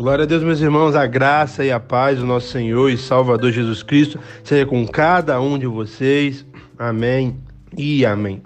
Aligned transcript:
Glória 0.00 0.22
a 0.22 0.26
Deus, 0.26 0.42
meus 0.42 0.62
irmãos, 0.62 0.96
a 0.96 1.06
graça 1.06 1.62
e 1.62 1.70
a 1.70 1.78
paz 1.78 2.18
do 2.18 2.24
nosso 2.24 2.48
Senhor 2.48 2.88
e 2.88 2.96
Salvador 2.96 3.52
Jesus 3.52 3.82
Cristo 3.82 4.18
seja 4.42 4.64
com 4.64 4.88
cada 4.88 5.38
um 5.42 5.58
de 5.58 5.66
vocês. 5.66 6.46
Amém 6.78 7.36
e 7.76 8.06
amém. 8.06 8.42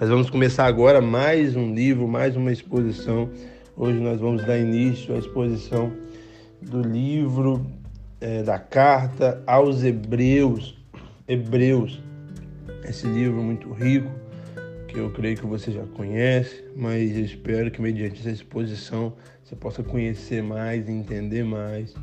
Nós 0.00 0.08
vamos 0.08 0.30
começar 0.30 0.64
agora 0.64 1.02
mais 1.02 1.54
um 1.54 1.74
livro, 1.74 2.08
mais 2.08 2.34
uma 2.34 2.50
exposição. 2.50 3.28
Hoje 3.76 4.00
nós 4.00 4.18
vamos 4.18 4.42
dar 4.46 4.56
início 4.56 5.14
à 5.14 5.18
exposição 5.18 5.92
do 6.62 6.80
livro 6.80 7.66
é, 8.18 8.42
da 8.42 8.58
carta 8.58 9.42
aos 9.46 9.84
Hebreus. 9.84 10.78
Hebreus, 11.28 12.02
esse 12.84 13.06
livro 13.06 13.42
muito 13.42 13.70
rico 13.70 14.10
eu 14.98 15.10
creio 15.10 15.36
que 15.36 15.46
você 15.46 15.70
já 15.70 15.84
conhece, 15.94 16.64
mas 16.74 17.16
eu 17.16 17.24
espero 17.24 17.70
que 17.70 17.80
mediante 17.80 18.20
essa 18.20 18.30
exposição 18.30 19.12
você 19.44 19.54
possa 19.54 19.82
conhecer 19.82 20.42
mais 20.42 20.88
e 20.88 20.92
entender 20.92 21.44
mais 21.44 21.94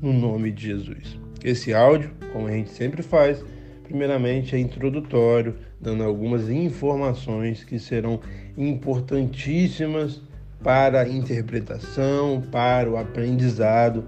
no 0.00 0.12
nome 0.12 0.52
de 0.52 0.66
Jesus. 0.66 1.18
Esse 1.42 1.74
áudio, 1.74 2.10
como 2.32 2.46
a 2.46 2.52
gente 2.52 2.70
sempre 2.70 3.02
faz, 3.02 3.44
primeiramente 3.84 4.54
é 4.54 4.58
introdutório, 4.58 5.56
dando 5.80 6.04
algumas 6.04 6.48
informações 6.48 7.64
que 7.64 7.78
serão 7.78 8.20
importantíssimas 8.56 10.22
para 10.62 11.00
a 11.00 11.08
interpretação, 11.08 12.42
para 12.52 12.88
o 12.88 12.96
aprendizado 12.96 14.04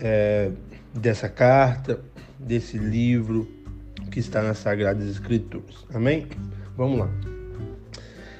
é, 0.00 0.50
dessa 0.94 1.28
carta, 1.28 2.00
desse 2.38 2.76
livro 2.76 3.48
que 4.10 4.20
está 4.20 4.42
nas 4.42 4.58
Sagradas 4.58 5.08
Escrituras. 5.08 5.86
Amém? 5.94 6.26
Vamos 6.76 6.98
lá. 6.98 7.35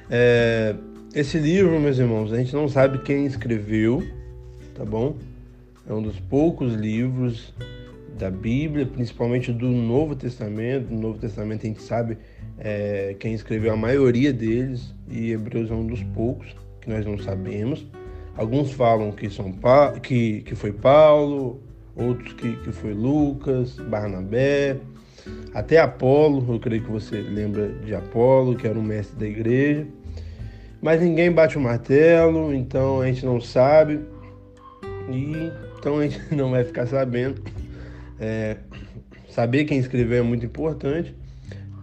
É, 0.09 0.75
esse 1.13 1.37
livro, 1.37 1.79
meus 1.79 1.97
irmãos, 1.97 2.31
a 2.31 2.37
gente 2.37 2.53
não 2.53 2.69
sabe 2.69 2.99
quem 2.99 3.25
escreveu, 3.25 4.03
tá 4.73 4.85
bom? 4.85 5.15
É 5.87 5.93
um 5.93 6.01
dos 6.01 6.19
poucos 6.19 6.73
livros 6.73 7.53
da 8.17 8.31
Bíblia, 8.31 8.85
principalmente 8.85 9.51
do 9.51 9.67
Novo 9.67 10.15
Testamento. 10.15 10.93
No 10.93 10.99
Novo 10.99 11.19
Testamento 11.19 11.65
a 11.65 11.67
gente 11.67 11.81
sabe 11.81 12.17
é, 12.57 13.15
quem 13.19 13.33
escreveu 13.33 13.73
a 13.73 13.77
maioria 13.77 14.33
deles 14.33 14.93
e 15.09 15.31
Hebreus 15.31 15.69
é 15.69 15.73
um 15.73 15.85
dos 15.85 16.03
poucos 16.03 16.55
que 16.81 16.89
nós 16.89 17.05
não 17.05 17.17
sabemos. 17.17 17.85
Alguns 18.35 18.71
falam 18.71 19.11
que, 19.11 19.29
são 19.29 19.51
pa... 19.51 19.99
que, 19.99 20.41
que 20.41 20.55
foi 20.55 20.71
Paulo, 20.71 21.59
outros 21.95 22.33
que, 22.33 22.55
que 22.57 22.71
foi 22.71 22.93
Lucas, 22.93 23.77
Barnabé, 23.79 24.77
até 25.53 25.79
Apolo, 25.79 26.53
eu 26.53 26.59
creio 26.59 26.83
que 26.83 26.91
você 26.91 27.19
lembra 27.19 27.69
de 27.69 27.95
Apolo, 27.95 28.55
que 28.55 28.67
era 28.67 28.77
um 28.77 28.83
mestre 28.83 29.17
da 29.17 29.27
igreja. 29.27 29.87
Mas 30.81 31.01
ninguém 31.01 31.31
bate 31.31 31.57
o 31.57 31.61
martelo, 31.61 32.53
então 32.53 33.01
a 33.01 33.07
gente 33.07 33.25
não 33.25 33.41
sabe. 33.41 33.99
E 35.09 35.51
então 35.79 35.99
a 35.99 36.07
gente 36.07 36.19
não 36.35 36.51
vai 36.51 36.63
ficar 36.63 36.85
sabendo. 36.87 37.41
É, 38.19 38.57
saber 39.29 39.65
quem 39.65 39.77
escreveu 39.79 40.19
é 40.19 40.21
muito 40.21 40.45
importante 40.45 41.15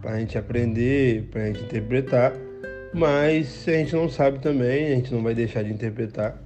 para 0.01 0.11
a 0.11 0.19
gente 0.19 0.37
aprender, 0.37 1.23
para 1.31 1.43
a 1.43 1.47
gente 1.47 1.63
interpretar. 1.63 2.33
Mas 2.93 3.47
se 3.47 3.71
a 3.71 3.77
gente 3.77 3.93
não 3.93 4.07
sabe 4.07 4.39
também, 4.39 4.93
a 4.93 4.95
gente 4.95 5.13
não 5.13 5.21
vai 5.21 5.33
deixar 5.33 5.63
de 5.63 5.71
interpretar 5.71 6.41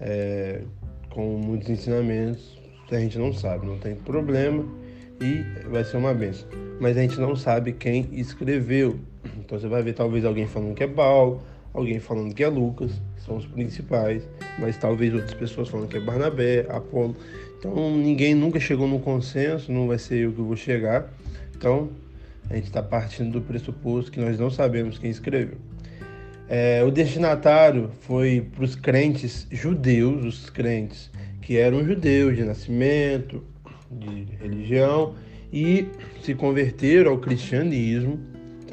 é, 0.00 0.62
com 1.10 1.36
muitos 1.36 1.68
ensinamentos. 1.68 2.60
Se 2.88 2.96
a 2.96 3.00
gente 3.00 3.18
não 3.18 3.32
sabe, 3.32 3.66
não 3.66 3.78
tem 3.78 3.94
problema 3.94 4.64
e 5.20 5.44
vai 5.68 5.84
ser 5.84 5.96
uma 5.96 6.12
benção. 6.12 6.48
Mas 6.80 6.96
a 6.96 7.02
gente 7.02 7.18
não 7.20 7.36
sabe 7.36 7.72
quem 7.72 8.08
escreveu. 8.12 8.98
Então 9.38 9.58
você 9.58 9.68
vai 9.68 9.82
ver 9.82 9.94
talvez 9.94 10.24
alguém 10.24 10.46
falando 10.46 10.74
que 10.74 10.82
é 10.82 10.88
Paulo, 10.88 11.42
alguém 11.72 11.98
falando 11.98 12.34
que 12.34 12.42
é 12.42 12.48
Lucas, 12.48 12.90
são 13.24 13.36
os 13.36 13.46
principais, 13.46 14.28
mas 14.58 14.76
talvez 14.76 15.14
outras 15.14 15.34
pessoas 15.34 15.68
falando 15.68 15.88
que 15.88 15.96
é 15.96 16.00
Barnabé, 16.00 16.66
Apolo. 16.68 17.16
Então 17.58 17.96
ninguém 17.96 18.34
nunca 18.34 18.58
chegou 18.58 18.88
no 18.88 18.98
consenso, 18.98 19.70
não 19.70 19.86
vai 19.86 19.98
ser 19.98 20.18
eu 20.18 20.32
que 20.32 20.40
vou 20.40 20.56
chegar. 20.56 21.12
Então 21.56 21.90
a 22.50 22.56
gente 22.56 22.66
está 22.66 22.82
partindo 22.82 23.32
do 23.32 23.40
pressuposto 23.40 24.10
que 24.10 24.20
nós 24.20 24.38
não 24.38 24.50
sabemos 24.50 24.98
quem 24.98 25.10
escreveu. 25.10 25.58
É, 26.48 26.82
o 26.84 26.90
destinatário 26.90 27.90
foi 28.00 28.46
para 28.54 28.64
os 28.64 28.74
crentes 28.74 29.46
judeus, 29.50 30.24
os 30.24 30.50
crentes 30.50 31.10
que 31.40 31.56
eram 31.56 31.84
judeus 31.84 32.36
de 32.36 32.44
nascimento, 32.44 33.42
de 33.90 34.26
religião 34.40 35.14
e 35.52 35.86
se 36.22 36.34
converteram 36.34 37.12
ao 37.12 37.18
cristianismo. 37.18 38.18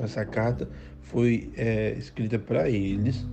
Essa 0.01 0.25
carta 0.25 0.67
foi 1.09 1.51
é, 1.57 1.95
escrita 1.97 2.39
para 2.39 2.69
eles 2.69 3.25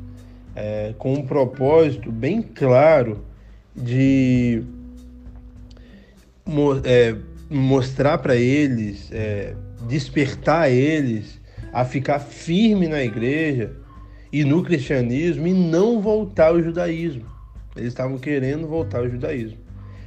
é, 0.56 0.94
com 0.98 1.12
um 1.12 1.26
propósito 1.26 2.10
bem 2.10 2.40
claro 2.40 3.24
de 3.74 4.62
é, 6.84 7.14
mostrar 7.50 8.18
para 8.18 8.34
eles, 8.34 9.10
é, 9.12 9.54
despertar 9.86 10.70
eles 10.70 11.38
a 11.72 11.84
ficar 11.84 12.18
firme 12.18 12.88
na 12.88 13.02
igreja 13.02 13.72
e 14.32 14.44
no 14.44 14.62
cristianismo 14.62 15.46
e 15.46 15.52
não 15.52 16.00
voltar 16.00 16.48
ao 16.48 16.62
judaísmo. 16.62 17.26
Eles 17.76 17.88
estavam 17.88 18.16
querendo 18.16 18.66
voltar 18.66 19.00
ao 19.00 19.10
judaísmo. 19.10 19.58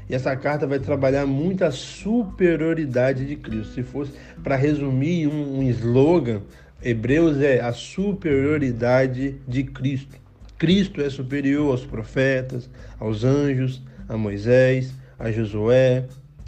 E 0.09 0.16
essa 0.16 0.36
carta 0.36 0.66
vai 0.66 0.80
trabalhar 0.80 1.28
muito 1.28 1.63
a 1.63 1.69
superioridade 1.69 3.28
de 3.28 3.36
Cristo. 3.36 3.74
Se 3.75 3.84
fosse 3.84 4.13
para 4.44 4.56
resumir 4.56 5.28
um, 5.28 5.59
um 5.59 5.63
slogan, 5.69 6.41
Hebreus 6.81 7.41
é 7.41 7.59
a 7.59 7.73
superioridade 7.73 9.35
de 9.47 9.63
Cristo. 9.63 10.17
Cristo 10.57 11.01
é 11.01 11.09
superior 11.09 11.72
aos 11.72 11.85
profetas, 11.85 12.69
aos 12.97 13.23
anjos, 13.23 13.81
a 14.07 14.16
Moisés, 14.16 14.94
a 15.18 15.31
Josué, 15.31 16.06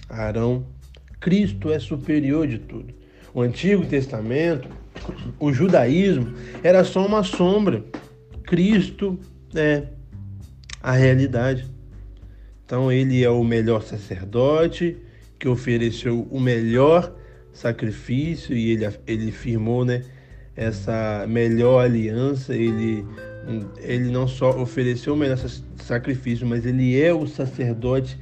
a 0.09 0.23
Arão. 0.23 0.65
Cristo 1.19 1.71
é 1.71 1.79
superior 1.79 2.47
de 2.47 2.59
tudo. 2.59 2.93
O 3.33 3.41
Antigo 3.41 3.85
Testamento, 3.85 4.67
o 5.39 5.51
judaísmo, 5.51 6.33
era 6.63 6.83
só 6.83 7.05
uma 7.05 7.23
sombra. 7.23 7.83
Cristo 8.43 9.19
é 9.53 9.83
a 10.81 10.93
realidade. 10.93 11.65
Então 12.65 12.91
ele 12.91 13.23
é 13.23 13.29
o 13.29 13.43
melhor 13.43 13.81
sacerdote 13.81 14.97
que 15.37 15.47
ofereceu 15.47 16.27
o 16.31 16.39
melhor 16.39 17.13
sacrifício 17.51 18.55
e 18.55 18.71
ele, 18.71 18.89
ele 19.05 19.31
firmou 19.31 19.83
né, 19.83 20.03
essa 20.55 21.25
melhor 21.27 21.83
aliança. 21.83 22.55
Ele, 22.55 23.05
ele 23.79 24.11
não 24.11 24.27
só 24.27 24.49
ofereceu 24.61 25.13
o 25.13 25.17
melhor 25.17 25.37
sacrifício, 25.77 26.45
mas 26.45 26.65
ele 26.65 26.99
é 26.99 27.13
o 27.13 27.27
sacerdote 27.27 28.17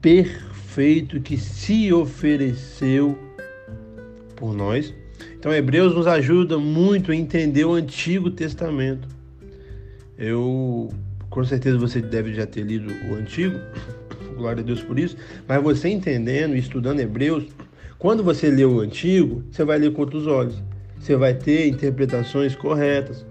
perfeito 0.00 1.20
que 1.20 1.36
se 1.36 1.92
ofereceu 1.92 3.18
por 4.36 4.54
nós. 4.54 4.94
Então, 5.38 5.52
Hebreus 5.52 5.94
nos 5.94 6.06
ajuda 6.06 6.58
muito 6.58 7.12
a 7.12 7.16
entender 7.16 7.64
o 7.64 7.74
Antigo 7.74 8.30
Testamento. 8.30 9.08
Eu 10.16 10.90
com 11.30 11.44
certeza 11.44 11.78
você 11.78 12.02
deve 12.02 12.34
já 12.34 12.44
ter 12.44 12.62
lido 12.62 12.92
o 13.08 13.14
Antigo, 13.14 13.58
glória 14.36 14.62
a 14.62 14.64
Deus 14.64 14.82
por 14.82 14.98
isso, 14.98 15.16
mas 15.46 15.62
você 15.62 15.88
entendendo 15.88 16.56
e 16.56 16.58
estudando 16.58 17.00
Hebreus, 17.00 17.44
quando 17.98 18.24
você 18.24 18.50
lê 18.50 18.64
o 18.64 18.80
Antigo, 18.80 19.44
você 19.50 19.64
vai 19.64 19.78
ler 19.78 19.92
com 19.92 20.00
outros 20.00 20.26
olhos. 20.26 20.60
Você 21.00 21.16
vai 21.16 21.32
ter 21.34 21.66
interpretações 21.66 22.54
corretas. 22.54 23.24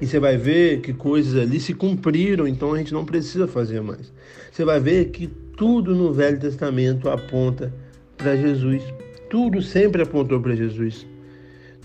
E 0.00 0.06
você 0.06 0.18
vai 0.18 0.36
ver 0.36 0.80
que 0.80 0.92
coisas 0.92 1.40
ali 1.40 1.60
se 1.60 1.72
cumpriram, 1.74 2.48
então 2.48 2.72
a 2.72 2.78
gente 2.78 2.92
não 2.92 3.04
precisa 3.04 3.46
fazer 3.46 3.80
mais. 3.80 4.12
Você 4.50 4.64
vai 4.64 4.80
ver 4.80 5.10
que 5.10 5.28
tudo 5.56 5.94
no 5.94 6.12
Velho 6.12 6.40
Testamento 6.40 7.08
aponta 7.08 7.72
para 8.16 8.34
Jesus. 8.36 8.82
Tudo 9.30 9.62
sempre 9.62 10.02
apontou 10.02 10.40
para 10.40 10.56
Jesus. 10.56 11.06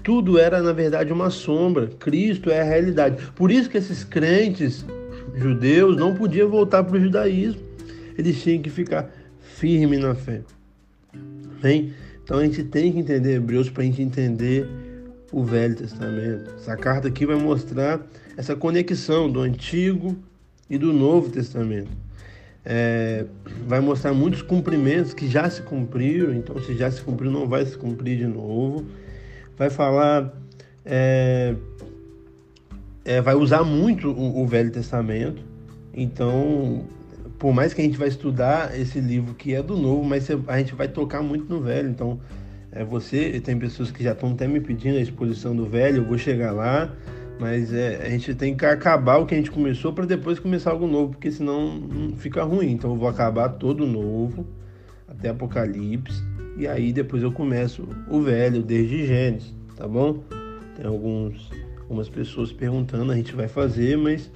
Tudo 0.03 0.40
era, 0.40 0.62
na 0.62 0.71
verdade, 0.71 1.12
uma 1.12 1.30
sombra. 1.30 1.88
Cristo 2.00 2.50
é 2.50 2.62
a 2.62 2.63
realidade. 2.63 3.21
Por 3.36 3.51
isso 3.51 3.69
que 3.69 3.77
esses 3.77 4.04
crentes 4.04 4.86
judeus 5.36 5.98
não 5.98 6.16
podiam 6.16 6.50
voltar 6.50 6.83
para 6.83 6.98
o 6.98 7.01
judaísmo. 7.01 7.62
Eles 8.18 8.42
tinham 8.42 8.62
que 8.62 8.69
ficar 8.69 9.13
firmes 9.39 10.00
na 10.00 10.16
fé. 10.16 10.42
Amém? 11.62 11.94
Então 12.24 12.38
a 12.38 12.44
gente 12.44 12.63
tem 12.63 12.92
que 12.92 13.00
entender 13.00 13.36
Hebreus 13.36 13.69
para 13.69 13.83
a 13.83 13.86
gente 13.86 14.01
entender 14.01 14.68
o 15.31 15.44
Velho 15.44 15.76
Testamento. 15.76 16.52
Essa 16.56 16.76
carta 16.76 17.08
aqui 17.08 17.26
vai 17.26 17.36
mostrar 17.36 18.02
essa 18.36 18.56
conexão 18.56 19.30
do 19.30 19.42
Antigo 19.42 20.18
e 20.70 20.78
do 20.78 20.94
Novo 20.94 21.30
Testamento. 21.30 21.92
É, 22.66 23.26
vai 23.68 23.80
mostrar 23.80 24.14
muitos 24.14 24.42
cumprimentos 24.42 25.14
que 25.14 25.28
já 25.28 25.50
se 25.50 25.62
cumpriram, 25.62 26.34
então 26.34 26.62
se 26.62 26.76
já 26.76 26.92
se 26.92 27.02
cumpriu, 27.02 27.31
não 27.31 27.48
vai 27.48 27.66
se 27.66 27.78
cumprir 27.78 28.18
de 28.18 28.28
novo. 28.28 28.86
Vai 29.58 29.70
falar 29.70 30.34
é, 30.86 31.56
é, 33.06 33.22
vai 33.22 33.36
usar 33.36 33.64
muito 33.64 34.10
o, 34.10 34.42
o, 34.42 34.48
Velho 34.48 34.72
Testamento. 34.72 35.42
Então, 35.94 36.86
por 37.38 37.54
mais 37.54 37.74
que 37.74 37.81
a 37.81 37.84
gente 37.84 37.98
vai 37.98 38.08
estudar 38.08 38.78
esse 38.80 39.00
livro 39.00 39.34
que 39.34 39.54
é 39.54 39.62
do 39.62 39.76
Novo, 39.76 40.04
mas 40.04 40.28
a 40.48 40.58
gente 40.58 40.76
vai 40.76 40.88
tocar 40.88 41.22
muito 41.22 41.46
no 41.46 41.62
Velho. 41.62 41.90
Então, 41.90 42.20
é, 42.80 42.86
você 42.86 43.42
tem 43.42 43.60
pessoas 43.60 43.92
que 43.92 44.02
já 44.02 44.14
estão 44.14 44.31
até 44.31 44.48
me 44.48 44.62
pedindo 44.62 44.98
a 44.98 45.02
exposição 45.02 45.54
do 45.54 45.66
Velho. 45.66 45.98
Eu 45.98 46.06
vou 46.06 46.18
chegar 46.18 46.54
lá, 46.54 46.90
Mas 47.38 47.74
é, 47.74 48.06
a 48.06 48.10
gente 48.10 48.34
tem 48.34 48.56
que 48.56 48.66
acabar 48.66 49.18
o 49.18 49.26
que 49.26 49.34
a 49.34 49.38
gente 49.38 49.52
começou 49.52 49.92
para 49.92 50.06
depois 50.06 50.40
começar 50.40 50.72
algo 50.72 50.88
novo, 50.88 51.12
porque 51.12 51.30
senão 51.30 52.14
fica 52.18 52.42
ruim. 52.44 52.72
Então 52.72 52.92
eu 52.92 52.98
vou 52.98 53.10
acabar 53.10 53.50
todo 53.50 53.86
novo 53.86 54.46
até 55.08 55.30
Apocalipse 55.30 56.22
e 56.58 56.68
aí 56.68 56.94
depois 56.94 57.22
eu 57.22 57.31
começo 57.31 57.88
o 58.10 58.22
velho 58.22 58.62
desde 58.62 59.06
Gênesis, 59.06 59.54
tá 59.76 59.88
bom? 59.88 60.24
Tem 60.76 60.86
alguns 60.86 61.50
algumas 61.81 62.08
pessoas 62.08 62.52
perguntando, 62.52 63.12
a 63.12 63.16
gente 63.16 63.34
vai 63.34 63.48
fazer, 63.48 63.98
mas 63.98 64.31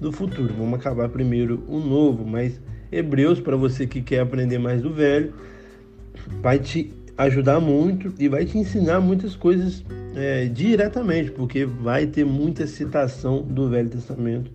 no 0.00 0.12
futuro 0.12 0.52
vamos 0.52 0.78
acabar 0.78 1.08
primeiro 1.08 1.64
o 1.66 1.80
novo, 1.80 2.24
mas 2.24 2.60
Hebreus 2.92 3.40
para 3.40 3.56
você 3.56 3.86
que 3.86 4.02
quer 4.02 4.20
aprender 4.20 4.58
mais 4.58 4.82
do 4.82 4.92
velho 4.92 5.32
vai 6.42 6.58
te 6.58 6.97
ajudar 7.18 7.58
muito 7.58 8.14
e 8.16 8.28
vai 8.28 8.44
te 8.44 8.56
ensinar 8.56 9.00
muitas 9.00 9.34
coisas 9.34 9.84
é, 10.14 10.46
diretamente, 10.46 11.32
porque 11.32 11.64
vai 11.64 12.06
ter 12.06 12.24
muita 12.24 12.66
citação 12.66 13.42
do 13.42 13.68
Velho 13.68 13.90
Testamento. 13.90 14.50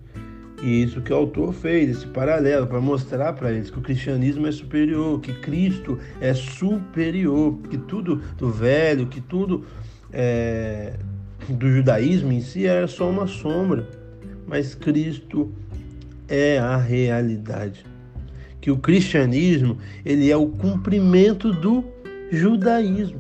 E 0.64 0.82
isso 0.82 1.02
que 1.02 1.12
o 1.12 1.16
autor 1.18 1.54
fez, 1.54 1.90
esse 1.90 2.08
paralelo, 2.08 2.66
para 2.66 2.80
mostrar 2.80 3.34
para 3.34 3.52
eles 3.52 3.70
que 3.70 3.78
o 3.78 3.82
cristianismo 3.82 4.48
é 4.48 4.52
superior, 4.52 5.20
que 5.20 5.34
Cristo 5.34 6.00
é 6.22 6.34
superior, 6.34 7.60
que 7.70 7.78
tudo 7.78 8.22
do 8.38 8.50
velho, 8.50 9.08
que 9.08 9.20
tudo 9.20 9.66
é, 10.14 10.94
do 11.50 11.70
judaísmo 11.70 12.32
em 12.32 12.40
si 12.40 12.66
era 12.66 12.88
só 12.88 13.10
uma 13.10 13.28
sombra, 13.28 13.86
mas 14.48 14.74
Cristo 14.74 15.52
é 16.30 16.60
a 16.60 16.78
realidade. 16.78 17.86
Que 18.62 18.72
o 18.72 18.78
cristianismo 18.78 19.78
ele 20.06 20.32
é 20.32 20.38
o 20.38 20.48
cumprimento 20.48 21.52
do 21.52 21.84
judaísmo. 22.38 23.20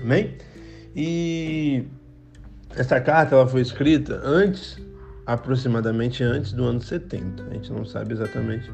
Amém? 0.00 0.36
E 0.94 1.84
essa 2.74 3.00
carta 3.00 3.34
ela 3.34 3.46
foi 3.46 3.60
escrita 3.60 4.20
antes, 4.24 4.78
aproximadamente 5.26 6.22
antes 6.22 6.52
do 6.52 6.64
ano 6.64 6.80
70. 6.80 7.42
A 7.42 7.54
gente 7.54 7.72
não 7.72 7.84
sabe 7.84 8.14
exatamente 8.14 8.70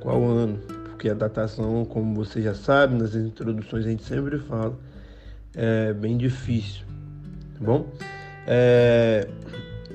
qual 0.00 0.24
ano, 0.24 0.58
porque 0.84 1.08
a 1.08 1.14
datação, 1.14 1.84
como 1.84 2.14
você 2.14 2.40
já 2.40 2.54
sabe, 2.54 2.94
nas 2.94 3.14
introduções 3.14 3.86
a 3.86 3.88
gente 3.90 4.04
sempre 4.04 4.38
fala, 4.38 4.78
é 5.54 5.92
bem 5.92 6.16
difícil, 6.16 6.84
tá 7.58 7.64
bom? 7.64 7.86
É, 8.46 9.28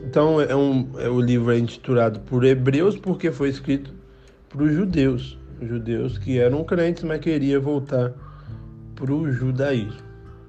então 0.04 0.40
é 0.40 0.56
um, 0.56 0.90
é, 1.00 1.10
o 1.10 1.20
livro 1.20 1.52
é 1.52 1.58
intitulado 1.58 2.20
por 2.22 2.46
Hebreus 2.46 2.96
porque 2.98 3.32
foi 3.32 3.50
escrito 3.50 3.94
para 4.48 4.64
os 4.64 4.72
judeus, 4.72 5.38
judeus 5.62 6.18
que 6.18 6.40
eram 6.40 6.64
crentes, 6.64 7.04
mas 7.04 7.20
queriam 7.20 7.62
voltar 7.62 8.14
para 8.98 9.14
o 9.14 9.32
judaísmo. 9.32 10.02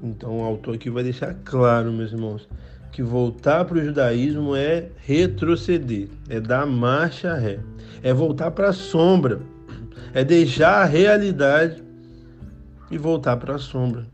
Então 0.02 0.38
o 0.38 0.44
autor 0.44 0.76
aqui 0.76 0.88
vai 0.88 1.02
deixar 1.02 1.34
claro, 1.44 1.92
meus 1.92 2.12
irmãos, 2.12 2.48
que 2.90 3.02
voltar 3.02 3.64
para 3.64 3.78
o 3.78 3.84
judaísmo 3.84 4.56
é 4.56 4.88
retroceder, 4.96 6.08
é 6.28 6.40
dar 6.40 6.66
marcha 6.66 7.34
ré, 7.34 7.60
é 8.02 8.12
voltar 8.12 8.50
para 8.52 8.70
a 8.70 8.72
sombra, 8.72 9.40
é 10.14 10.24
deixar 10.24 10.82
a 10.82 10.84
realidade 10.84 11.82
e 12.90 12.96
voltar 12.96 13.36
para 13.36 13.56
a 13.56 13.58
sombra. 13.58 14.06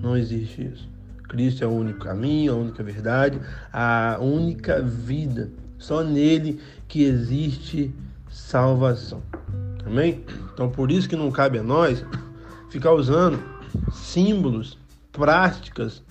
Não 0.00 0.16
existe 0.16 0.70
isso. 0.72 0.88
Cristo 1.28 1.64
é 1.64 1.66
o 1.66 1.72
único 1.72 1.98
caminho, 1.98 2.52
a 2.52 2.56
única 2.56 2.82
verdade, 2.82 3.40
a 3.72 4.18
única 4.20 4.80
vida. 4.80 5.50
Só 5.78 6.02
nele 6.02 6.60
que 6.86 7.02
existe 7.02 7.94
salvação. 8.30 9.22
Amém? 9.84 10.24
Então 10.52 10.70
por 10.70 10.90
isso 10.90 11.08
que 11.08 11.16
não 11.16 11.30
cabe 11.30 11.58
a 11.58 11.62
nós 11.62 12.04
ficar 12.70 12.92
usando 12.92 13.42
símbolos, 13.92 14.78
práticas 15.12 16.02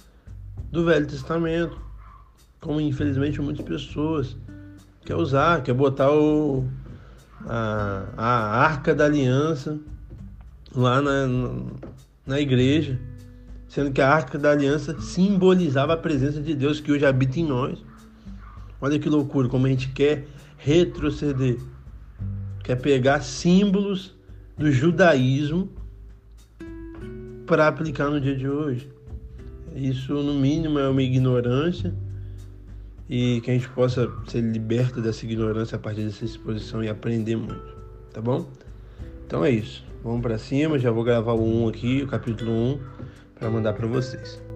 do 0.71 0.85
Velho 0.85 1.07
Testamento, 1.07 1.79
como 2.59 2.81
infelizmente 2.81 3.41
muitas 3.41 3.65
pessoas 3.65 4.35
quer 5.05 5.15
usar, 5.15 5.61
quer 5.61 5.73
botar 5.73 6.11
o, 6.11 6.65
a, 7.45 8.05
a 8.17 8.63
arca 8.63 8.93
da 8.93 9.05
aliança 9.05 9.79
lá 10.75 11.01
na, 11.01 11.27
na 12.25 12.39
igreja, 12.39 12.99
sendo 13.69 13.91
que 13.91 14.01
a 14.01 14.09
arca 14.09 14.37
da 14.37 14.51
aliança 14.51 14.99
simbolizava 14.99 15.93
a 15.93 15.97
presença 15.97 16.41
de 16.41 16.53
Deus 16.53 16.79
que 16.79 16.91
hoje 16.91 17.05
habita 17.05 17.39
em 17.39 17.45
nós. 17.45 17.83
Olha 18.81 18.99
que 18.99 19.09
loucura, 19.09 19.47
como 19.47 19.65
a 19.65 19.69
gente 19.69 19.89
quer 19.89 20.27
retroceder, 20.57 21.57
quer 22.63 22.75
pegar 22.75 23.21
símbolos 23.21 24.15
do 24.57 24.71
judaísmo 24.71 25.76
para 27.47 27.67
aplicar 27.67 28.09
no 28.09 28.19
dia 28.19 28.35
de 28.35 28.47
hoje. 28.47 28.87
Isso, 29.73 30.13
no 30.13 30.33
mínimo, 30.33 30.77
é 30.77 30.87
uma 30.87 31.01
ignorância 31.01 31.93
e 33.09 33.39
que 33.41 33.49
a 33.49 33.53
gente 33.53 33.69
possa 33.69 34.11
ser 34.27 34.41
liberto 34.41 35.01
dessa 35.01 35.25
ignorância 35.25 35.77
a 35.77 35.79
partir 35.79 36.03
dessa 36.03 36.25
exposição 36.25 36.83
e 36.83 36.89
aprender 36.89 37.37
muito, 37.37 37.75
tá 38.13 38.21
bom? 38.21 38.45
Então 39.25 39.45
é 39.45 39.49
isso. 39.49 39.83
Vamos 40.03 40.21
para 40.21 40.37
cima, 40.37 40.77
já 40.77 40.91
vou 40.91 41.03
gravar 41.03 41.33
o 41.33 41.63
1 41.63 41.69
aqui, 41.69 42.03
o 42.03 42.07
capítulo 42.07 42.51
1, 42.51 42.79
para 43.39 43.49
mandar 43.49 43.73
para 43.73 43.87
vocês. 43.87 44.46